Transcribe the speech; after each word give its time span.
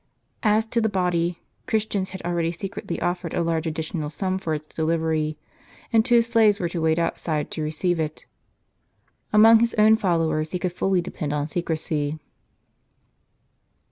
As 0.41 0.65
to 0.65 0.81
the 0.81 0.89
body, 0.89 1.37
Christians 1.67 2.09
had 2.09 2.23
already 2.23 2.51
secretly 2.51 2.99
offered 2.99 3.35
a 3.35 3.43
large 3.43 3.67
additional 3.67 4.09
sum 4.09 4.39
for 4.39 4.55
its 4.55 4.65
delivery. 4.65 5.37
ffi 5.37 5.85
and 5.93 6.03
two 6.03 6.23
slaves 6.23 6.59
were 6.59 6.69
to 6.69 6.81
wait 6.81 6.97
outside 6.97 7.51
to 7.51 7.61
receive 7.61 7.99
it. 7.99 8.25
Among 9.31 9.59
his 9.59 9.75
own 9.75 9.97
followers 9.97 10.53
he 10.53 10.57
could 10.57 10.73
fully 10.73 11.01
depend 11.01 11.33
on 11.33 11.45
secrecy. 11.45 12.17